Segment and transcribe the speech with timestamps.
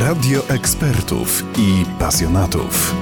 [0.00, 2.94] Radio ekspertów i pasjonatów.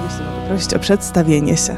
[0.00, 1.76] Mogę prosić o przedstawienie się.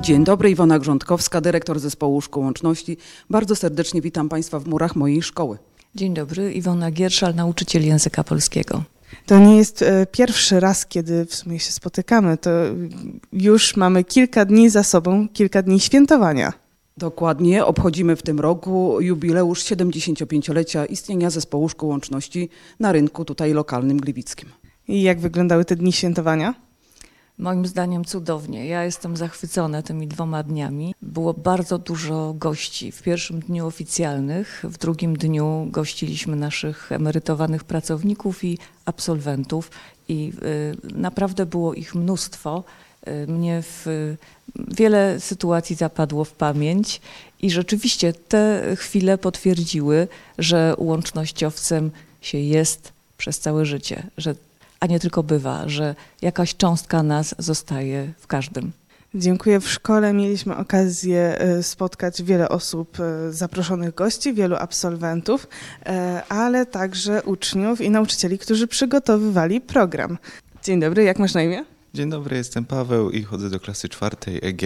[0.00, 2.96] Dzień dobry, Iwona Grządkowska, dyrektor zespołu Szkół Łączności.
[3.30, 5.58] Bardzo serdecznie witam Państwa w murach mojej szkoły.
[5.94, 8.82] Dzień dobry, Iwona Gierszal, nauczyciel języka polskiego.
[9.26, 12.36] To nie jest e, pierwszy raz, kiedy w sumie się spotykamy.
[12.36, 12.50] To
[13.32, 16.61] już mamy kilka dni za sobą, kilka dni świętowania.
[16.96, 22.48] Dokładnie, obchodzimy w tym roku jubileusz 75-lecia istnienia zespołu Szkół Łączności
[22.80, 24.48] na rynku tutaj lokalnym gliwickim.
[24.88, 26.54] I jak wyglądały te dni świętowania?
[27.38, 28.66] Moim zdaniem cudownie.
[28.66, 30.94] Ja jestem zachwycona tymi dwoma dniami.
[31.02, 32.92] Było bardzo dużo gości.
[32.92, 39.70] W pierwszym dniu oficjalnych, w drugim dniu gościliśmy naszych emerytowanych pracowników i absolwentów
[40.08, 40.32] i
[40.92, 42.64] y, naprawdę było ich mnóstwo.
[43.28, 43.86] Mnie w,
[44.56, 47.00] wiele sytuacji zapadło w pamięć
[47.42, 54.34] i rzeczywiście te chwile potwierdziły, że łącznościowcem się jest przez całe życie, że
[54.80, 58.72] a nie tylko bywa, że jakaś cząstka nas zostaje w każdym.
[59.14, 59.60] Dziękuję.
[59.60, 65.48] W szkole mieliśmy okazję e, spotkać wiele osób, e, zaproszonych gości, wielu absolwentów,
[65.86, 70.18] e, ale także uczniów i nauczycieli, którzy przygotowywali program.
[70.62, 71.64] Dzień dobry, jak masz na imię?
[71.94, 74.62] Dzień dobry, jestem Paweł i chodzę do klasy czwartej EG.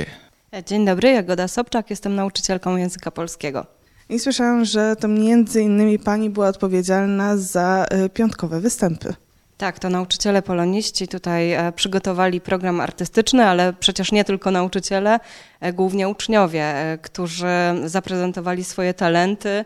[0.66, 3.66] Dzień dobry, Jagoda Sobczak, jestem nauczycielką języka polskiego.
[4.08, 9.14] I słyszałam, że to między innymi pani była odpowiedzialna za piątkowe występy.
[9.58, 15.20] Tak, to nauczyciele poloniści tutaj e, przygotowali program artystyczny, ale przecież nie tylko nauczyciele,
[15.60, 17.46] e, głównie uczniowie, e, którzy
[17.84, 19.64] zaprezentowali swoje talenty,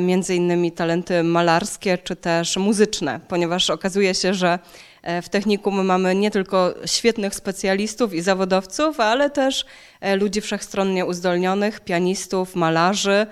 [0.00, 4.58] między innymi talenty malarskie czy też muzyczne, ponieważ okazuje się, że
[5.22, 9.66] w technikum mamy nie tylko świetnych specjalistów i zawodowców, ale też
[10.16, 13.26] ludzi wszechstronnie uzdolnionych, pianistów, malarzy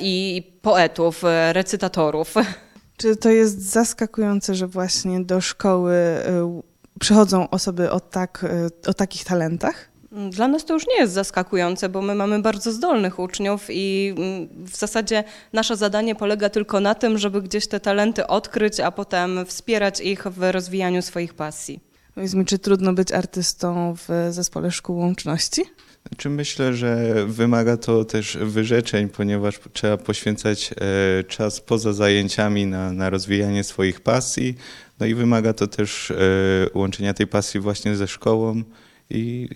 [0.00, 2.34] i poetów, recytatorów.
[2.96, 8.44] Czy to jest zaskakujące, że właśnie do szkoły y, przychodzą osoby o, tak,
[8.86, 9.92] y, o takich talentach?
[10.30, 14.48] Dla nas to już nie jest zaskakujące, bo my mamy bardzo zdolnych uczniów i mm,
[14.66, 19.46] w zasadzie nasze zadanie polega tylko na tym, żeby gdzieś te talenty odkryć, a potem
[19.46, 21.80] wspierać ich w rozwijaniu swoich pasji.
[22.14, 25.62] Powiedz mi, czy trudno być artystą w zespole szkół łączności?
[26.08, 32.92] Znaczy myślę, że wymaga to też wyrzeczeń, ponieważ trzeba poświęcać e, czas poza zajęciami na,
[32.92, 34.54] na rozwijanie swoich pasji.
[35.00, 36.14] No i wymaga to też e,
[36.74, 38.62] łączenia tej pasji właśnie ze szkołą
[39.10, 39.48] i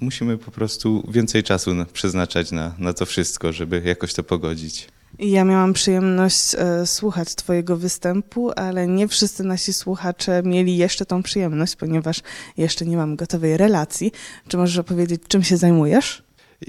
[0.00, 4.88] musimy po prostu więcej czasu przeznaczać na, na to wszystko, żeby jakoś to pogodzić.
[5.22, 11.22] Ja miałam przyjemność e, słuchać Twojego występu, ale nie wszyscy nasi słuchacze mieli jeszcze tą
[11.22, 12.20] przyjemność, ponieważ
[12.56, 14.12] jeszcze nie mam gotowej relacji.
[14.48, 16.22] Czy możesz opowiedzieć, czym się zajmujesz?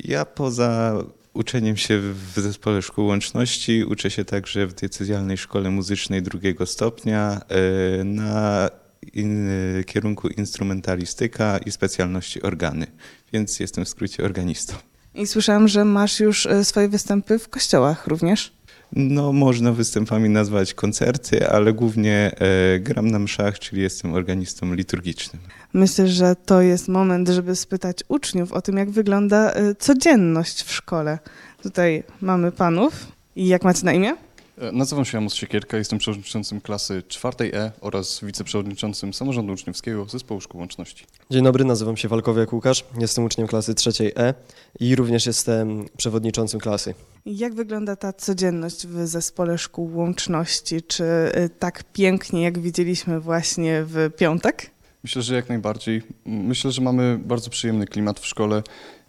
[0.03, 0.97] Ja poza
[1.33, 7.41] uczeniem się w zespole szkół łączności uczę się także w decyzjalnej szkole muzycznej drugiego stopnia
[7.49, 8.69] e, na
[9.13, 9.49] in,
[9.87, 12.87] kierunku instrumentalistyka i specjalności organy,
[13.33, 14.75] więc jestem w skrócie organistą.
[15.15, 18.53] I słyszałam, że masz już e, swoje występy w kościołach również.
[18.95, 25.41] No, można występami nazwać koncerty, ale głównie e, gram na mszach, czyli jestem organistą liturgicznym.
[25.73, 30.73] Myślę, że to jest moment, żeby spytać uczniów o tym, jak wygląda e, codzienność w
[30.73, 31.19] szkole.
[31.63, 33.07] Tutaj mamy panów.
[33.35, 34.15] I jak macie na imię?
[34.57, 40.41] E, nazywam się Amos Siekierka, jestem przewodniczącym klasy czwartej E oraz wiceprzewodniczącym samorządu uczniowskiego Zespołu
[40.41, 41.05] Szkół Łączności.
[41.29, 44.33] Dzień dobry, nazywam się Walkowiak Łukasz, jestem uczniem klasy trzeciej E
[44.79, 46.93] i również jestem przewodniczącym klasy.
[47.25, 50.81] Jak wygląda ta codzienność w Zespole Szkół Łączności?
[50.81, 54.71] Czy y, tak pięknie, jak widzieliśmy właśnie w piątek?
[55.03, 56.01] Myślę, że jak najbardziej.
[56.25, 58.63] Myślę, że mamy bardzo przyjemny klimat w szkole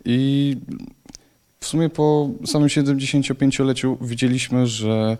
[0.05, 0.56] i
[1.61, 5.19] w sumie po samym 75-leciu widzieliśmy, że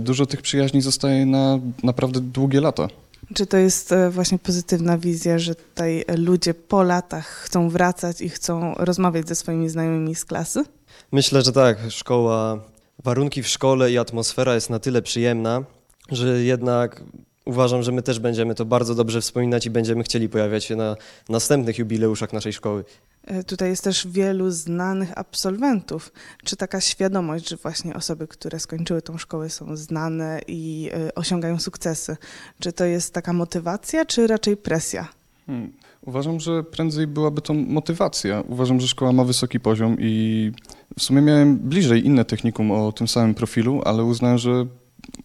[0.00, 2.88] dużo tych przyjaźni zostaje na naprawdę długie lata.
[3.34, 8.28] Czy to jest e, właśnie pozytywna wizja, że tutaj ludzie po latach chcą wracać i
[8.28, 10.64] chcą rozmawiać ze swoimi znajomymi z klasy?
[11.12, 11.78] Myślę, że tak.
[11.88, 12.58] Szkoła,
[13.04, 15.64] warunki w szkole i atmosfera jest na tyle przyjemna,
[16.10, 17.02] że jednak
[17.44, 20.96] uważam, że my też będziemy to bardzo dobrze wspominać i będziemy chcieli pojawiać się na
[21.28, 22.84] następnych jubileuszach naszej szkoły.
[23.26, 26.12] E, tutaj jest też wielu znanych absolwentów.
[26.44, 31.58] Czy taka świadomość, że właśnie osoby, które skończyły tą szkołę są znane i e, osiągają
[31.58, 32.16] sukcesy,
[32.60, 35.08] czy to jest taka motywacja, czy raczej presja?
[35.46, 35.72] Hmm.
[36.06, 38.42] Uważam, że prędzej byłaby to motywacja.
[38.48, 40.52] Uważam, że szkoła ma wysoki poziom i
[40.98, 44.66] w sumie miałem bliżej inne technikum o tym samym profilu, ale uznałem, że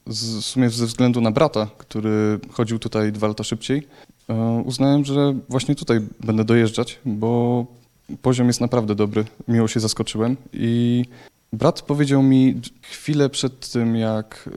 [0.07, 3.87] w sumie ze względu na brata, który chodził tutaj dwa lata szybciej,
[4.29, 7.65] e, uznałem, że właśnie tutaj będę dojeżdżać, bo
[8.21, 9.25] poziom jest naprawdę dobry.
[9.47, 11.05] Miło się zaskoczyłem i
[11.53, 14.49] brat powiedział mi chwilę przed tym, jak,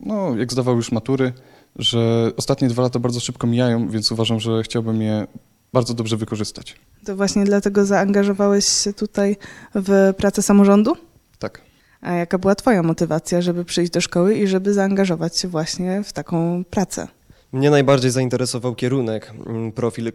[0.00, 1.32] no, jak zdawał już matury,
[1.76, 5.26] że ostatnie dwa lata bardzo szybko mijają, więc uważam, że chciałbym je
[5.72, 6.76] bardzo dobrze wykorzystać.
[7.04, 9.36] To właśnie dlatego zaangażowałeś się tutaj
[9.74, 10.96] w pracę samorządu?
[11.38, 11.60] Tak.
[12.00, 16.12] A jaka była Twoja motywacja, żeby przyjść do szkoły i żeby zaangażować się właśnie w
[16.12, 17.08] taką pracę?
[17.52, 20.12] Mnie najbardziej zainteresował kierunek, mm, profil,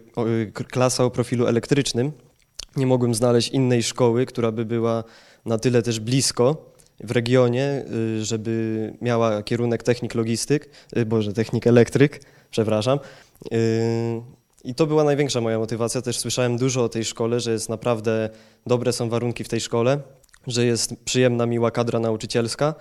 [0.70, 2.12] klasa o profilu elektrycznym.
[2.76, 5.04] Nie mogłem znaleźć innej szkoły, która by była
[5.44, 7.84] na tyle też blisko w regionie,
[8.18, 12.98] y, żeby miała kierunek technik logistyk, y, boże, technik elektryk, przepraszam.
[13.52, 14.22] Y,
[14.64, 16.02] I to była największa moja motywacja.
[16.02, 18.30] Też słyszałem dużo o tej szkole, że jest naprawdę
[18.66, 20.00] dobre są warunki w tej szkole,
[20.46, 22.74] że jest przyjemna, miła kadra nauczycielska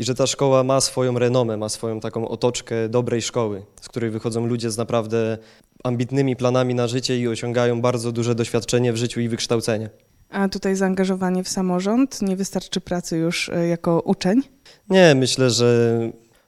[0.00, 4.10] i że ta szkoła ma swoją renomę, ma swoją taką otoczkę dobrej szkoły, z której
[4.10, 5.38] wychodzą ludzie z naprawdę
[5.84, 9.90] ambitnymi planami na życie i osiągają bardzo duże doświadczenie w życiu i wykształcenie.
[10.30, 14.42] A tutaj zaangażowanie w samorząd nie wystarczy pracy już y, jako uczeń?
[14.90, 15.98] Nie, myślę, że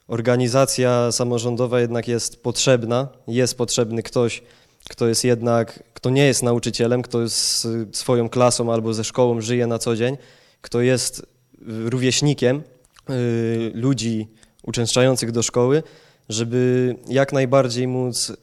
[0.08, 3.08] organizacja samorządowa jednak jest potrzebna.
[3.28, 4.42] Jest potrzebny ktoś,
[4.90, 9.66] kto jest jednak, kto nie jest nauczycielem, kto z swoją klasą albo ze szkołą żyje
[9.66, 10.16] na co dzień,
[10.60, 11.26] kto jest
[11.66, 12.62] rówieśnikiem
[13.74, 14.28] ludzi
[14.62, 15.82] uczęszczających do szkoły,
[16.28, 18.34] żeby jak najbardziej móc y,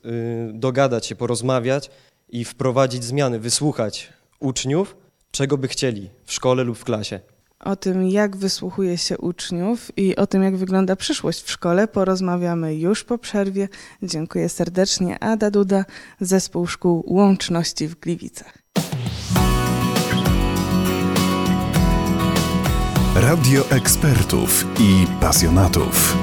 [0.53, 1.91] dogadać się, porozmawiać
[2.29, 4.95] i wprowadzić zmiany, wysłuchać uczniów,
[5.31, 7.19] czego by chcieli w szkole lub w klasie.
[7.59, 12.75] O tym, jak wysłuchuje się uczniów i o tym, jak wygląda przyszłość w szkole, porozmawiamy
[12.75, 13.67] już po przerwie.
[14.03, 15.19] Dziękuję serdecznie.
[15.19, 15.85] Ada Duda,
[16.19, 18.57] Zespół Szkół Łączności w Gliwicach.
[23.15, 26.17] Radio ekspertów i pasjonatów.